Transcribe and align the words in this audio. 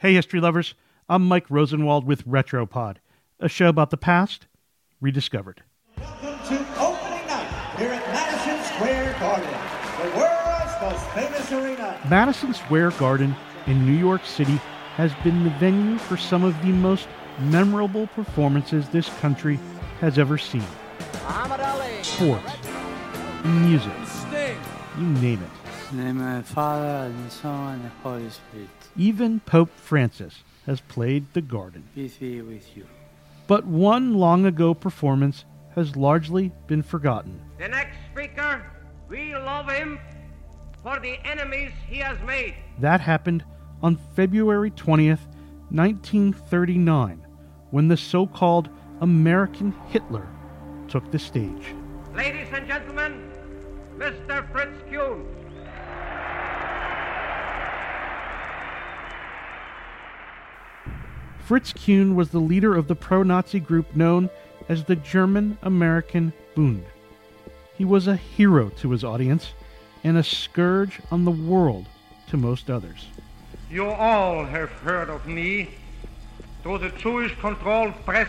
Hey, 0.00 0.14
history 0.14 0.40
lovers. 0.40 0.74
I'm 1.10 1.28
Mike 1.28 1.50
Rosenwald 1.50 2.06
with 2.06 2.26
Retropod, 2.26 2.96
a 3.38 3.50
show 3.50 3.68
about 3.68 3.90
the 3.90 3.98
past 3.98 4.46
rediscovered. 4.98 5.62
Welcome 5.98 6.38
to 6.48 6.80
opening 6.80 7.26
night 7.26 7.76
here 7.76 7.90
at 7.90 8.06
Madison 8.08 8.64
Square 8.74 9.14
Garden, 9.20 9.50
the 10.00 10.16
world's 10.16 10.80
most 10.80 11.06
famous 11.10 11.52
arena. 11.52 12.00
Madison 12.08 12.54
Square 12.54 12.92
Garden 12.92 13.36
in 13.66 13.84
New 13.84 13.92
York 13.92 14.24
City 14.24 14.58
has 14.96 15.12
been 15.22 15.44
the 15.44 15.50
venue 15.50 15.98
for 15.98 16.16
some 16.16 16.44
of 16.44 16.58
the 16.62 16.72
most 16.72 17.06
memorable 17.38 18.06
performances 18.06 18.88
this 18.88 19.10
country 19.18 19.60
has 20.00 20.18
ever 20.18 20.38
seen. 20.38 20.64
Sports, 22.00 22.56
music, 23.44 23.92
you 24.96 25.04
name 25.04 25.42
it. 25.42 25.59
In 25.90 25.96
the 25.96 26.04
name 26.04 26.20
of 26.20 26.46
the 26.46 26.54
Father, 26.54 27.06
and 27.06 27.26
the 27.26 27.30
Son, 27.32 27.74
and 27.74 27.84
the 27.84 27.88
Holy 28.04 28.30
Spirit. 28.30 28.68
Even 28.96 29.40
Pope 29.40 29.70
Francis 29.74 30.44
has 30.66 30.80
played 30.82 31.26
the 31.32 31.40
garden. 31.40 31.82
Peace 31.96 32.16
be 32.16 32.40
with 32.42 32.76
you. 32.76 32.86
But 33.48 33.66
one 33.66 34.14
long 34.14 34.46
ago 34.46 34.72
performance 34.72 35.44
has 35.74 35.96
largely 35.96 36.52
been 36.68 36.84
forgotten. 36.84 37.40
The 37.58 37.66
next 37.66 37.96
speaker, 38.12 38.64
we 39.08 39.34
love 39.34 39.68
him 39.68 39.98
for 40.84 41.00
the 41.00 41.18
enemies 41.26 41.72
he 41.88 41.96
has 41.98 42.18
made. 42.24 42.54
That 42.78 43.00
happened 43.00 43.44
on 43.82 43.98
February 44.14 44.70
20th, 44.70 45.26
1939, 45.70 47.26
when 47.72 47.88
the 47.88 47.96
so 47.96 48.28
called 48.28 48.68
American 49.00 49.74
Hitler 49.88 50.28
took 50.86 51.10
the 51.10 51.18
stage. 51.18 51.74
Ladies 52.14 52.46
and 52.52 52.68
gentlemen, 52.68 53.32
Mr. 53.96 54.48
Fritz 54.52 54.80
Kuhn. 54.88 55.26
Fritz 61.50 61.72
Kuhn 61.72 62.14
was 62.14 62.30
the 62.30 62.38
leader 62.38 62.76
of 62.76 62.86
the 62.86 62.94
pro 62.94 63.24
Nazi 63.24 63.58
group 63.58 63.96
known 63.96 64.30
as 64.68 64.84
the 64.84 64.94
German 64.94 65.58
American 65.62 66.32
Bund. 66.54 66.84
He 67.76 67.84
was 67.84 68.06
a 68.06 68.14
hero 68.14 68.68
to 68.78 68.92
his 68.92 69.02
audience 69.02 69.52
and 70.04 70.16
a 70.16 70.22
scourge 70.22 71.00
on 71.10 71.24
the 71.24 71.32
world 71.32 71.86
to 72.28 72.36
most 72.36 72.70
others. 72.70 73.08
You 73.68 73.88
all 73.88 74.44
have 74.44 74.70
heard 74.70 75.10
of 75.10 75.26
me 75.26 75.70
through 76.62 76.78
the 76.78 76.90
Jewish 76.90 77.36
controlled 77.40 77.94
press 78.04 78.28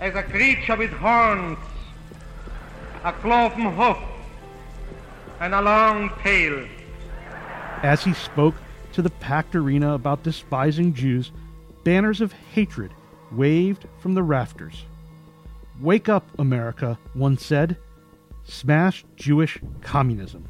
as 0.00 0.16
a 0.16 0.24
creature 0.24 0.74
with 0.74 0.90
horns, 0.90 1.56
a 3.04 3.12
cloven 3.12 3.72
hoof, 3.76 3.98
and 5.38 5.54
a 5.54 5.62
long 5.62 6.10
tail. 6.24 6.66
As 7.84 8.02
he 8.02 8.12
spoke 8.12 8.56
to 8.94 9.02
the 9.02 9.10
packed 9.10 9.54
arena 9.54 9.94
about 9.94 10.24
despising 10.24 10.92
Jews, 10.92 11.30
banners 11.86 12.20
of 12.20 12.32
hatred 12.52 12.90
waved 13.30 13.86
from 14.00 14.14
the 14.14 14.22
rafters. 14.22 14.82
Wake 15.80 16.08
up, 16.08 16.28
America, 16.36 16.98
one 17.14 17.38
said. 17.38 17.76
Smash 18.42 19.04
Jewish 19.14 19.60
communism. 19.82 20.48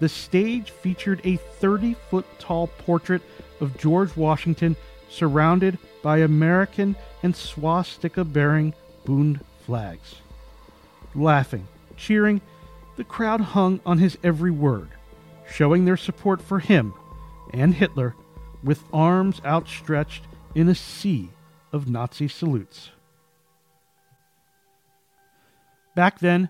The 0.00 0.08
stage 0.08 0.72
featured 0.72 1.20
a 1.22 1.36
30 1.36 1.94
foot 2.10 2.26
tall 2.40 2.66
portrait 2.66 3.22
of 3.60 3.78
George 3.78 4.16
Washington 4.16 4.74
surrounded 5.08 5.78
by 6.02 6.18
American 6.18 6.96
and 7.22 7.36
swastika 7.36 8.24
bearing 8.24 8.74
Bund 9.04 9.38
flags. 9.64 10.16
Laughing, 11.14 11.68
cheering, 11.96 12.40
the 12.96 13.04
crowd 13.04 13.40
hung 13.40 13.78
on 13.86 13.98
his 13.98 14.18
every 14.24 14.50
word, 14.50 14.88
showing 15.48 15.84
their 15.84 15.96
support 15.96 16.42
for 16.42 16.58
him 16.58 16.92
and 17.52 17.72
Hitler 17.72 18.16
with 18.64 18.82
arms 18.92 19.40
outstretched 19.44 20.24
in 20.54 20.68
a 20.68 20.74
sea 20.74 21.30
of 21.72 21.88
Nazi 21.88 22.28
salutes. 22.28 22.90
Back 25.94 26.18
then, 26.18 26.48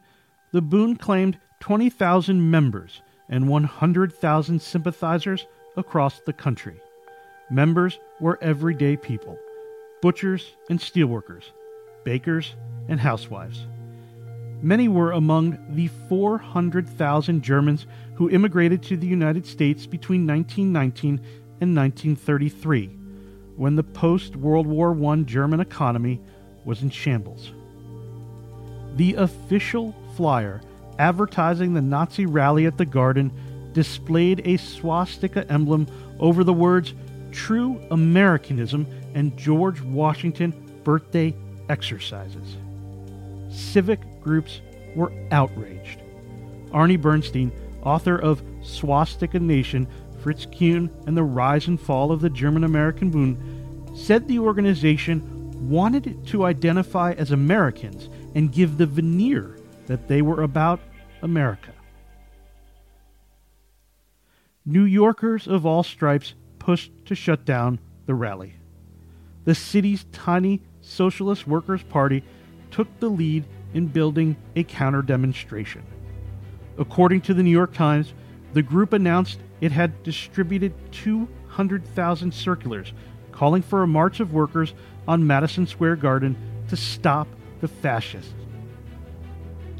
the 0.53 0.63
Bund 0.63 0.99
claimed 0.99 1.39
20,000 1.61 2.51
members 2.51 3.03
and 3.29 3.49
100,000 3.49 4.63
sympathizers 4.63 5.47
across 5.77 6.21
the 6.21 6.33
country. 6.33 6.81
Members 7.51 7.99
were 8.21 8.39
everyday 8.43 8.97
people 8.97 9.39
butchers 10.01 10.55
and 10.69 10.79
steelworkers, 10.79 11.45
bakers 12.05 12.55
and 12.89 13.01
housewives. 13.01 13.67
Many 14.61 14.87
were 14.87 15.13
among 15.13 15.59
the 15.71 15.89
400,000 16.09 17.43
Germans 17.43 17.87
who 18.15 18.29
immigrated 18.29 18.83
to 18.83 18.99
the 18.99 19.07
United 19.07 19.47
States 19.47 19.87
between 19.87 20.27
1919 20.27 21.21
and 21.65 21.77
1933, 21.77 22.89
when 23.57 23.75
the 23.75 23.83
post 23.83 24.37
World 24.37 24.67
War 24.67 24.95
I 25.13 25.17
German 25.23 25.61
economy 25.61 26.21
was 26.65 26.83
in 26.83 26.91
shambles. 26.91 27.53
The 28.97 29.15
official 29.15 29.95
flyer 30.15 30.61
advertising 30.99 31.73
the 31.73 31.81
Nazi 31.81 32.27
rally 32.27 32.67
at 32.67 32.77
the 32.77 32.85
Garden 32.85 33.33
displayed 33.73 34.43
a 34.45 34.59
swastika 34.59 35.51
emblem 35.51 35.87
over 36.21 36.45
the 36.45 36.53
words 36.53 36.95
True 37.33 37.81
Americanism 37.91 38.87
and 39.15 39.37
George 39.37 39.81
Washington 39.81 40.53
birthday 40.85 41.35
exercises. 41.69 42.57
Civic 43.51 44.01
groups 44.21 44.61
were 44.95 45.13
outraged. 45.33 46.01
Arnie 46.71 47.01
Bernstein, 47.01 47.51
author 47.83 48.17
of 48.17 48.43
Swastika 48.63 49.41
Nation, 49.41 49.89
Fritz 50.25 50.47
Kuhn, 50.47 50.91
and 51.07 51.15
the 51.15 51.23
Rise 51.23 51.69
and 51.69 51.79
Fall 51.79 52.11
of 52.11 52.23
the 52.23 52.31
German 52.31 52.65
American 52.65 53.11
Bund, 53.11 53.37
said 53.95 54.27
the 54.27 54.39
organization 54.39 55.23
wanted 55.69 56.27
to 56.29 56.47
identify 56.47 57.13
as 57.13 57.31
Americans 57.31 58.09
and 58.35 58.51
give 58.51 58.79
the 58.79 58.87
veneer 58.87 59.59
that 59.85 60.09
they 60.09 60.23
were 60.23 60.43
about 60.43 60.81
America. 61.21 61.73
New 64.65 64.85
Yorkers 64.85 65.47
of 65.47 65.67
all 65.67 65.83
stripes 65.83 66.33
pushed 66.59 66.91
to 67.05 67.15
shut 67.15 67.45
down 67.45 67.79
the 68.07 68.15
rally. 68.15 68.55
The 69.45 69.55
city's 69.55 70.07
tiny 70.11 70.63
Socialist 70.81 71.47
Workers' 71.47 71.83
Party 71.83 72.25
took 72.71 72.89
the 72.99 73.11
lead 73.11 73.45
in 73.75 73.89
building 73.89 74.37
a 74.57 74.65
counter 74.65 75.03
demonstration. 75.03 75.83
According 76.79 77.21
to 77.23 77.35
the 77.35 77.43
New 77.43 77.51
York 77.51 77.75
Times, 77.75 78.15
the 78.55 78.63
group 78.63 78.93
announced 78.93 79.41
it 79.61 79.73
had 79.73 80.03
distributed 80.05 80.73
200,000 80.93 82.33
circulars 82.33 82.93
calling 83.33 83.63
for 83.63 83.83
a 83.83 83.87
march 83.87 84.21
of 84.21 84.33
workers 84.33 84.75
on 85.09 85.27
Madison 85.27 85.67
Square 85.67 85.97
Garden 85.97 86.37
to 86.69 86.77
stop 86.77 87.27
the 87.61 87.69
fascists. 87.69 88.33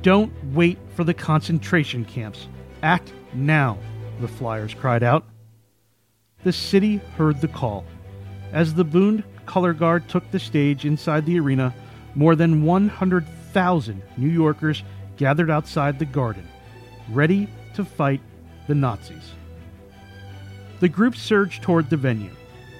Don't 0.03 0.33
wait 0.53 0.77
for 0.95 1.05
the 1.05 1.15
concentration 1.15 2.05
camps. 2.05 2.49
Act 2.83 3.13
now, 3.33 3.79
the 4.21 4.29
flyers 4.29 4.75
cried 4.75 5.03
out. 5.03 5.25
The 6.43 6.53
city 6.53 6.97
heard 7.17 7.41
the 7.41 7.49
call. 7.49 7.85
As 8.53 8.75
the 8.75 8.85
Bund 8.85 9.23
color 9.47 9.73
guard 9.73 10.09
took 10.09 10.29
the 10.31 10.41
stage 10.41 10.85
inside 10.85 11.27
the 11.27 11.39
arena, 11.39 11.73
more 12.15 12.35
than 12.35 12.65
100,000 12.65 14.03
New 14.17 14.29
Yorkers 14.29 14.83
gathered 15.17 15.51
outside 15.51 15.99
the 15.99 16.05
garden, 16.05 16.47
ready 17.11 17.49
to 17.75 17.85
fight 17.85 18.21
the 18.67 18.75
Nazis. 18.75 19.33
The 20.81 20.89
group 20.89 21.17
surged 21.17 21.63
toward 21.63 21.91
the 21.91 21.97
venue, 21.97 22.33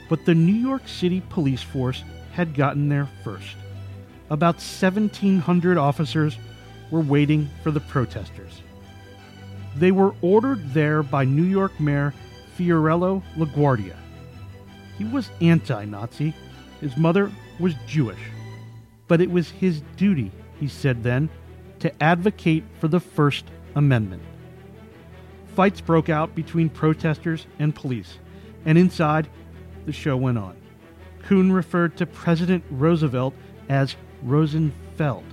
but 0.09 0.25
the 0.25 0.35
New 0.35 0.53
York 0.53 0.89
City 0.89 1.23
police 1.31 1.63
force 1.63 2.03
had 2.33 2.55
gotten 2.55 2.89
there 2.89 3.09
first. 3.23 3.57
About 4.31 4.57
1,700 4.57 5.79
officers 5.79 6.37
were 6.91 7.01
waiting 7.01 7.49
for 7.63 7.71
the 7.71 7.81
protesters. 7.81 8.63
They 9.77 9.93
were 9.93 10.15
ordered 10.23 10.73
there 10.73 11.03
by 11.03 11.25
New 11.25 11.45
York 11.45 11.79
Mayor 11.81 12.15
Fiorello 12.57 13.23
LaGuardia. 13.37 13.97
He 14.99 15.05
was 15.05 15.31
anti 15.41 15.85
Nazi. 15.85 16.35
His 16.81 16.97
mother 16.97 17.31
was 17.59 17.75
Jewish. 17.87 18.19
But 19.09 19.21
it 19.21 19.31
was 19.31 19.51
his 19.51 19.83
duty, 19.97 20.31
he 20.59 20.69
said 20.69 21.03
then, 21.03 21.29
to 21.81 22.03
advocate 22.03 22.65
for 22.81 22.89
the 22.89 23.01
First 23.01 23.45
Amendment. 23.75 24.23
Fights 25.55 25.81
broke 25.81 26.09
out 26.09 26.35
between 26.35 26.69
protesters 26.69 27.47
and 27.59 27.75
police, 27.75 28.19
and 28.65 28.77
inside, 28.77 29.29
the 29.87 29.93
show 29.93 30.17
went 30.17 30.39
on. 30.39 30.57
Kuhn 31.23 31.53
referred 31.53 31.97
to 31.99 32.07
President 32.07 32.65
Roosevelt 32.71 33.35
as 33.69 33.97
Rosenfeld. 34.23 35.25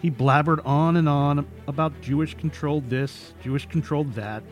He 0.00 0.10
blabbered 0.10 0.64
on 0.64 0.96
and 0.96 1.08
on 1.08 1.46
about 1.68 2.00
Jewish 2.00 2.34
controlled 2.34 2.88
this, 2.88 3.34
Jewish 3.42 3.66
controlled 3.66 4.14
that. 4.14 4.42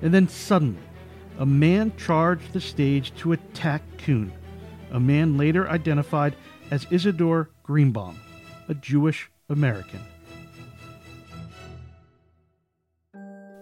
And 0.00 0.14
then 0.14 0.28
suddenly, 0.28 0.80
a 1.38 1.44
man 1.44 1.92
charged 1.96 2.52
the 2.52 2.60
stage 2.60 3.14
to 3.16 3.32
attack 3.32 3.82
Kuhn, 3.98 4.32
a 4.92 5.00
man 5.00 5.36
later 5.36 5.68
identified 5.68 6.36
as 6.70 6.86
Isidor 6.86 7.48
Greenbaum, 7.62 8.18
a 8.68 8.74
Jewish 8.74 9.30
American. 9.50 10.00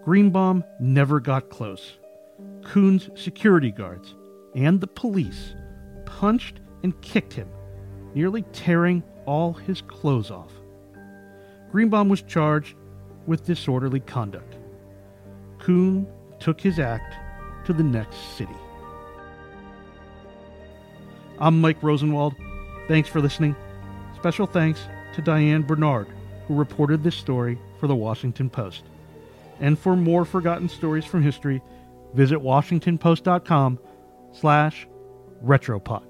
Greenbaum 0.05 0.65
never 0.81 1.21
got 1.21 1.49
close. 1.49 1.97
Kuhn's 2.65 3.09
security 3.15 3.71
guards, 3.71 4.15
and 4.53 4.81
the 4.81 4.87
police 4.87 5.55
punched 6.05 6.59
and 6.83 6.99
kicked 7.01 7.31
him, 7.31 7.47
nearly 8.13 8.41
tearing 8.51 9.01
all 9.25 9.53
his 9.53 9.81
clothes 9.81 10.29
off. 10.29 10.51
Greenbaum 11.71 12.09
was 12.09 12.21
charged 12.21 12.75
with 13.27 13.45
disorderly 13.45 14.01
conduct. 14.01 14.57
Kuhn 15.59 16.05
took 16.39 16.59
his 16.59 16.79
act 16.79 17.15
to 17.65 17.71
the 17.71 17.83
next 17.83 18.17
city. 18.35 18.51
I'm 21.39 21.61
Mike 21.61 21.81
Rosenwald. 21.81 22.33
Thanks 22.89 23.07
for 23.07 23.21
listening. 23.21 23.55
Special 24.17 24.47
thanks 24.47 24.81
to 25.15 25.21
Diane 25.21 25.61
Bernard, 25.61 26.07
who 26.47 26.55
reported 26.55 27.03
this 27.03 27.15
story 27.15 27.57
for 27.79 27.87
the 27.87 27.95
Washington 27.95 28.49
Post. 28.49 28.83
And 29.59 29.77
for 29.77 29.95
more 29.95 30.25
forgotten 30.25 30.69
stories 30.69 31.05
from 31.05 31.23
history, 31.23 31.61
visit 32.13 32.39
washingtonpost.com 32.39 33.79
slash 34.31 34.87
retropod. 35.43 36.03